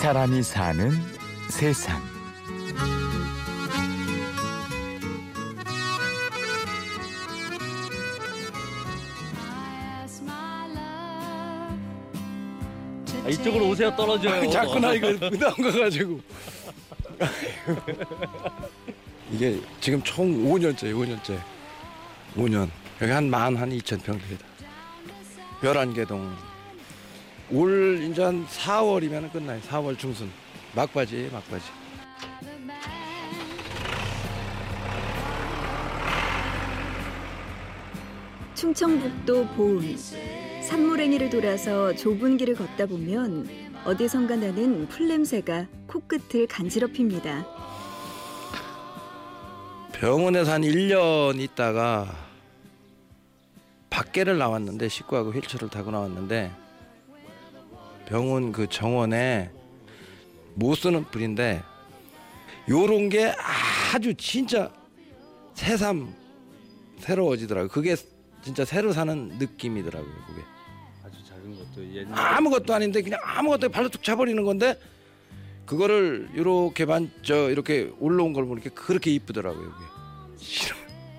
[0.00, 0.90] 사람이 사는
[1.50, 2.00] 세상.
[13.24, 14.48] 아, 이쪽으로 오세요 떨어져요.
[14.50, 16.20] 자꾸 나 이거 부담 가가지고.
[19.32, 21.38] 이게 지금 총 5년째, 5년째.
[22.36, 22.68] 5년.
[23.02, 24.44] 여기 한 만 한 2천 평 됩니다.
[25.62, 26.34] 11개 동.
[27.52, 29.60] 올 이제 한 4월이면 끝나요.
[29.62, 30.30] 4월 중순.
[30.74, 31.64] 막바지, 막바지.
[38.54, 39.96] 충청북도 보은
[40.62, 43.48] 산모랭이를 돌아서 좁은 길을 걷다 보면
[43.84, 47.46] 어디선가 나는 풀냄새가 코끝을 간지럽힙니다.
[49.92, 52.14] 병원에서 한 1년 있다가
[53.88, 56.50] 밖에를 나왔는데 식구하고 휠체어를 타고 나왔는데
[58.10, 59.52] 병원 그 정원에
[60.56, 61.62] 못 쓰는 불인데
[62.68, 63.32] 요런 게
[63.94, 64.72] 아주 진짜
[65.54, 66.12] 새삼
[66.98, 67.68] 새로워지더라고요.
[67.68, 67.94] 그게
[68.42, 70.12] 진짜 새로 사는 느낌이더라고요.
[70.26, 70.42] 그게
[71.04, 72.18] 아주 작은 것도 옛날.
[72.18, 74.76] 아무것도 아닌데 그냥 아무것도 발로 툭 차버리는 건데
[75.64, 79.70] 그거를 이렇게 반저 이렇게 올라온 걸 보니까 그렇게 이쁘더라고요.
[79.70, 79.84] 그게
[80.36, 80.74] 실,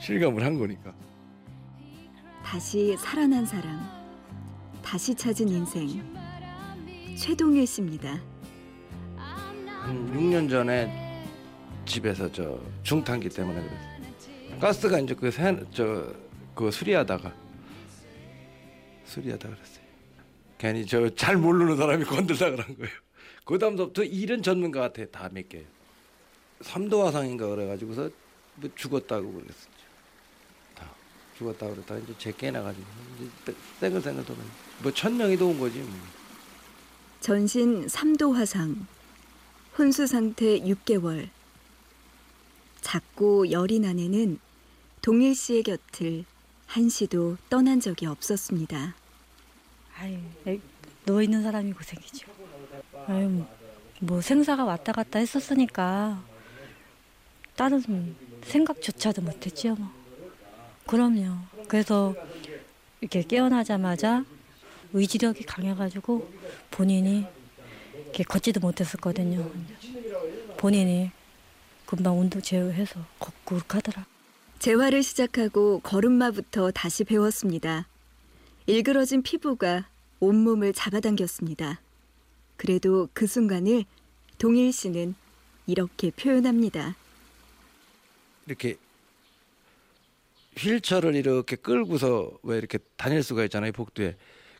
[0.00, 0.94] 실감을 한 거니까.
[2.44, 3.80] 다시 살아난 사람,
[4.84, 6.25] 다시 찾은 인생.
[7.16, 8.20] 최동일 씨입니다.
[9.16, 11.24] 한 6년 전에
[11.84, 14.60] 집에서 저 중탄기 때문에 그랬어요.
[14.60, 17.32] 가스가 이제 그저그 수리하다가
[19.04, 19.86] 수리하다 그랬어요.
[20.58, 22.92] 괜히 저 잘 모르는 사람이 건들다 그런 거예요.
[23.44, 25.64] 그 다음부터 일은 전문가 같아 다 몇 개.
[26.62, 28.10] 삼도 화상인가 그래가지고서
[28.56, 29.70] 뭐 죽었다고 그랬었죠.
[30.74, 30.86] 다
[31.38, 32.84] 죽었다고 그랬다 이제 제 깨나가지고
[33.20, 34.42] 이제 땡글땡글 도는
[34.82, 35.78] 뭐 천 명이 도온 거지.
[35.80, 35.90] 뭐.
[37.26, 38.86] 전신 3도 화상,
[39.76, 41.28] 혼수 상태 6개월.
[42.82, 44.38] 작고 여린 아내는
[45.02, 46.24] 동일 씨의 곁을
[46.66, 48.94] 한시도 떠난 적이 없었습니다.
[49.98, 50.20] 아유,
[51.04, 52.28] 누워 있는 사람이 고생이죠.
[53.08, 53.44] 아유,
[53.98, 56.22] 뭐 생사가 왔다 갔다 했었으니까
[57.56, 58.14] 다른
[58.44, 59.74] 생각조차도 못했지요.
[59.74, 59.90] 뭐.
[60.86, 61.38] 그럼요.
[61.66, 62.14] 그래서
[63.00, 64.24] 이렇게 깨어나자마자
[64.92, 66.30] 의지력이 강해가지고
[66.70, 67.26] 본인이
[68.04, 69.50] 이렇게 걷지도 못했었거든요.
[70.56, 71.10] 본인이
[71.84, 74.06] 금방 운동 제어해서 걷고 하더라.
[74.58, 77.86] 재활을 시작하고 걸음마부터 다시 배웠습니다.
[78.66, 79.86] 일그러진 피부가
[80.18, 81.80] 온몸을 잡아당겼습니다.
[82.56, 83.84] 그래도 그 순간을
[84.38, 85.14] 동일 씨는
[85.66, 86.96] 이렇게 표현합니다.
[88.46, 88.76] 이렇게
[90.56, 94.16] 휠체어를 이렇게 끌고서 왜 이렇게 다닐 수가 있잖아요 복도에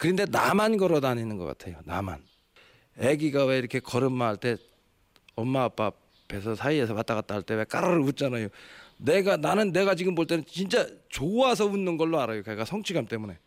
[0.00, 2.22] 그런데 나만 걸어 다니는 것 같아요 나만
[2.98, 4.56] 아기가 왜 이렇게 걸음마 할 때
[5.36, 5.92] 엄마 아빠
[6.28, 8.48] 배서 사이에서 왔다 갔다 할 때 왜 까르르 웃잖아요
[8.96, 13.38] 내가 나는 내가 지금 볼 때는 진짜 좋아서 웃는 걸로 알아요 걔가 성취감 때문에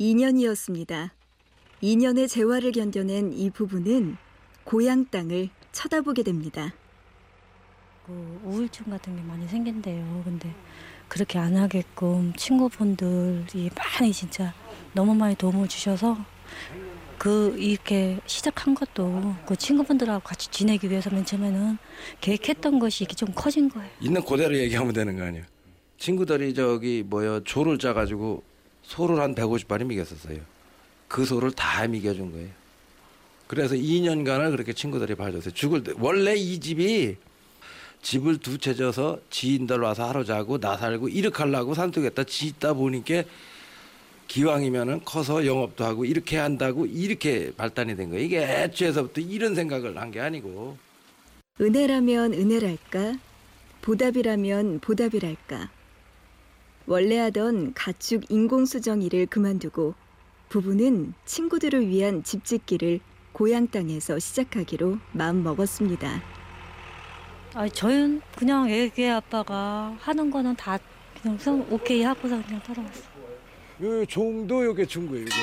[0.00, 1.10] 2년이었습니다.
[1.82, 4.16] 2년의 재활을 견뎌낸 이 부부는
[4.64, 6.72] 고향 땅을 쳐다보게 됩니다.
[8.06, 10.22] 그 우울증 같은 게 많이 생긴대요.
[10.24, 10.52] 근데
[11.08, 14.52] 그렇게 안 하게끔 친구분들이 많이 진짜
[14.94, 16.18] 너무 많이 도움을 주셔서
[17.18, 21.78] 그 이렇게 시작한 것도 그 친구분들하고 같이 지내기 위해서 맨 처음에는
[22.20, 23.88] 계획했던 것이 이게 좀 커진 거예요.
[24.00, 25.44] 있는 그대로 얘기하면 되는 거 아니에요?
[25.98, 28.42] 친구들이 저기 뭐야 조를 짜가지고
[28.82, 30.38] 소를 한 150마리 미겼었어요.
[31.06, 32.48] 그 소를 다 미겨준 거예요.
[33.46, 35.54] 그래서 2년간을 그렇게 친구들이 봐줬어요.
[35.54, 37.16] 죽을 때 원래 이 집이
[38.00, 43.22] 집을 두 채 져서 지인들 와서 하루 자고 나 살고 이렇게 하려고 산속에다 짓다 보니까
[44.36, 48.24] 기왕이면은 커서 영업도 하고 이렇게 한다고 이렇게 발단이 된 거예요.
[48.24, 50.78] 이게 애초에서부터 이런 생각을 한 게 아니고
[51.60, 53.16] 은혜라면 은혜랄까?
[53.82, 55.68] 보답이라면 보답이랄까?
[56.86, 59.94] 원래 하던 가축 인공수정 일을 그만두고
[60.48, 63.00] 부부는 친구들을 위한 집 짓기를
[63.32, 66.22] 고향 땅에서 시작하기로 마음 먹었습니다.
[67.54, 70.78] 아, 저희는 그냥 애기 아빠가 하는 거는 다
[71.20, 73.00] 그냥 성 오케이 하고서 그냥 따라왔어.
[73.00, 73.31] 요
[74.08, 75.24] 종도 요게 준 거예요.
[75.24, 75.34] 이게.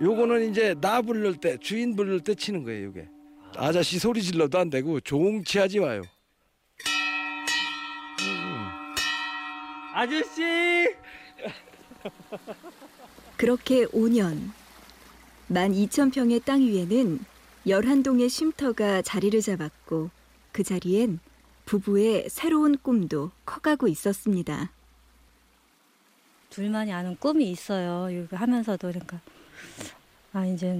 [0.00, 2.86] 요거는 이제 나 부를 때 주인 부를 때 치는 거예요.
[2.86, 3.08] 요게
[3.56, 6.02] 아저씨 소리 질러도 안 되고 종 취하지 마요.
[9.92, 10.42] 아저씨.
[13.36, 14.50] 그렇게 5년.
[15.50, 17.18] 12,000평의 땅 위에는
[17.66, 20.10] 11동의 쉼터가 자리를 잡았고
[20.50, 21.20] 그 자리엔
[21.64, 24.70] 부부의 새로운 꿈도 커가고 있었습니다.
[26.50, 28.10] 둘만이 아는 꿈이 있어요.
[28.10, 29.20] 이거 하면서도 그러니까
[30.32, 30.70] 아 이제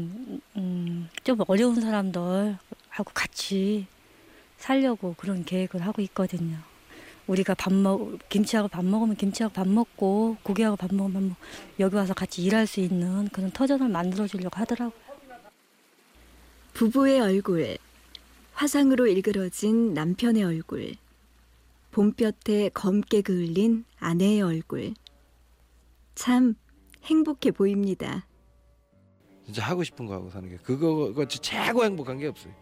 [0.57, 2.59] 음, 좀 어려운 사람들
[2.89, 3.87] 하고 같이
[4.59, 6.59] 살려고 그런 계획을 하고 있거든요.
[7.27, 11.37] 우리가 밥 먹, 김치하고 밥 먹으면 김치하고 밥 먹고 고기하고 밥 먹으면 밥 먹,
[11.81, 14.93] 여기 와서 같이 일할 수 있는 그런 터전을 만들어 주려고 하더라고요.
[16.75, 17.79] 부부의 얼굴,
[18.63, 20.93] 화상으로 일그러진 남편의 얼굴,
[21.91, 24.95] 봄볕에 검게 그을린 아내의 얼굴.
[26.15, 26.55] 참
[27.03, 28.25] 행복해 보입니다.
[29.45, 32.55] 진짜 하고 싶은 거 하고 사는 게 그거 같이 최고 행복한 게 없어요.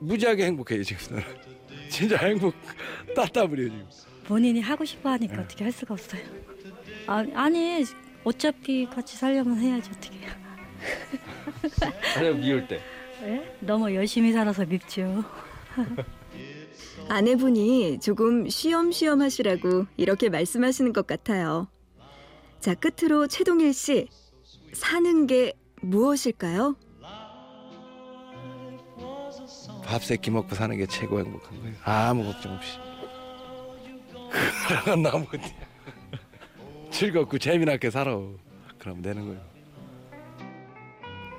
[0.00, 1.26] 무지하게 행복해요 지금 나는.
[1.88, 2.54] 진짜 행복
[3.14, 3.88] 따따블이요 지금.
[4.26, 6.20] 본인이 하고 싶어 하니까 어떻게 할 수가 없어요.
[7.06, 7.86] 아, 아니
[8.22, 10.18] 어차피 같이 살려면 해야지 어떻게.
[12.18, 12.82] 아니면 미울 때.
[13.22, 13.56] 예?
[13.60, 15.24] 너무 열심히 살아서 밉죠.
[17.08, 21.68] 아내분이 조금 쉬엄쉬엄 하시라고 이렇게 말씀하시는 것 같아요.
[22.60, 24.08] 자, 끝으로 최동일 씨,
[24.72, 25.52] 사는 게
[25.82, 26.76] 무엇일까요?
[29.84, 31.76] 밥 세끼 먹고 사는 게 최고 행복한 거예요.
[31.84, 32.76] 아무 걱정 없이.
[34.68, 35.26] 그러면 나무
[36.90, 38.18] 즐겁고 재미나게 살아.
[38.78, 39.55] 그러면 되는 거예요.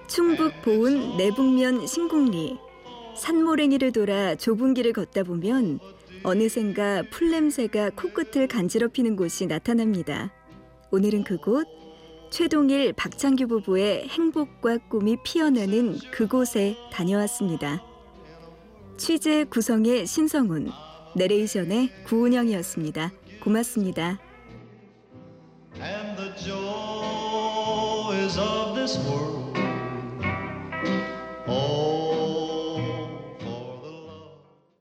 [0.07, 2.57] 충북 보은 내북면 신곡리
[3.15, 5.79] 산모랭이를 돌아 좁은 길을 걷다 보면
[6.23, 10.31] 어느샌가 풀냄새가 코끝을 간지럽히는 곳이 나타납니다.
[10.91, 11.67] 오늘은 그곳
[12.29, 17.83] 최동일 박창규 부부의 행복과 꿈이 피어나는 그곳에 다녀왔습니다.
[18.97, 20.71] 취재 구성의 신성훈,
[21.15, 23.11] 내레이션의 구은영이었습니다.
[23.43, 24.19] 고맙습니다.
[25.79, 29.46] and the joys of this world